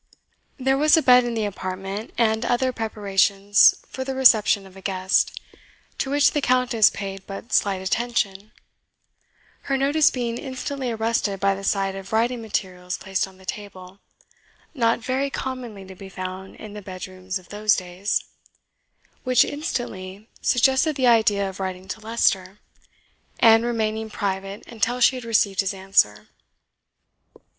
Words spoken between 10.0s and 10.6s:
being